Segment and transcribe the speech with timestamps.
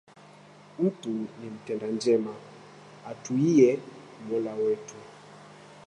[0.79, 2.33] Mtu ni mtenda njema,
[3.09, 3.79] atwiiye
[4.29, 4.95] Mola wetu